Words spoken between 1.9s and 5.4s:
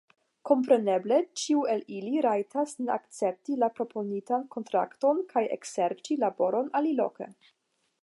ili rajtas ne akcepti la proponitan kontrakton